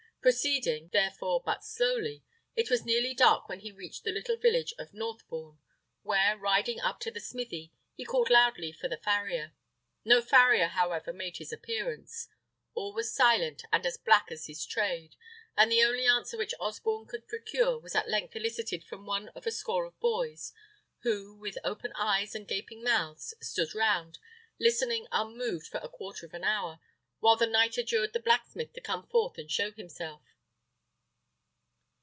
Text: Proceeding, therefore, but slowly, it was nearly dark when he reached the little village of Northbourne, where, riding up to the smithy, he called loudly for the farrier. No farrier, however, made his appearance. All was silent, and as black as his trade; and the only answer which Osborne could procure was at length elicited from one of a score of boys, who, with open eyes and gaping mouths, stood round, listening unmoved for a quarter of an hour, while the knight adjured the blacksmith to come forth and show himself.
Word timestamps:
Proceeding, 0.21 0.89
therefore, 0.89 1.41
but 1.43 1.63
slowly, 1.65 2.23
it 2.55 2.69
was 2.69 2.85
nearly 2.85 3.15
dark 3.15 3.49
when 3.49 3.61
he 3.61 3.71
reached 3.71 4.03
the 4.03 4.11
little 4.11 4.37
village 4.37 4.71
of 4.77 4.93
Northbourne, 4.93 5.57
where, 6.03 6.37
riding 6.37 6.79
up 6.79 6.99
to 6.99 7.09
the 7.09 7.19
smithy, 7.19 7.73
he 7.95 8.05
called 8.05 8.29
loudly 8.29 8.71
for 8.71 8.87
the 8.87 8.97
farrier. 8.97 9.55
No 10.05 10.21
farrier, 10.21 10.67
however, 10.67 11.11
made 11.11 11.37
his 11.37 11.51
appearance. 11.51 12.27
All 12.75 12.93
was 12.93 13.11
silent, 13.11 13.63
and 13.73 13.83
as 13.83 13.97
black 13.97 14.31
as 14.31 14.45
his 14.45 14.63
trade; 14.63 15.15
and 15.57 15.71
the 15.71 15.83
only 15.83 16.05
answer 16.05 16.37
which 16.37 16.53
Osborne 16.59 17.07
could 17.07 17.27
procure 17.27 17.79
was 17.79 17.95
at 17.95 18.07
length 18.07 18.35
elicited 18.35 18.83
from 18.83 19.07
one 19.07 19.29
of 19.29 19.47
a 19.47 19.51
score 19.51 19.85
of 19.85 19.99
boys, 19.99 20.53
who, 20.99 21.33
with 21.35 21.57
open 21.63 21.93
eyes 21.95 22.35
and 22.35 22.47
gaping 22.47 22.83
mouths, 22.83 23.33
stood 23.41 23.73
round, 23.73 24.19
listening 24.59 25.07
unmoved 25.11 25.65
for 25.65 25.79
a 25.79 25.89
quarter 25.89 26.27
of 26.27 26.35
an 26.35 26.43
hour, 26.43 26.79
while 27.23 27.35
the 27.35 27.45
knight 27.45 27.77
adjured 27.77 28.13
the 28.13 28.19
blacksmith 28.19 28.73
to 28.73 28.81
come 28.81 29.05
forth 29.05 29.37
and 29.37 29.51
show 29.51 29.69
himself. 29.73 30.23